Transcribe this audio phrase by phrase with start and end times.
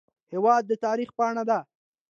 [0.31, 1.59] هېواد د تاریخ پاڼه ده.